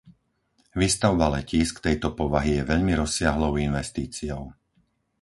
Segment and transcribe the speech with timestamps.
[0.81, 4.43] Výstavba letísk tejto povahy je veľmi rozsiahlou investíciou.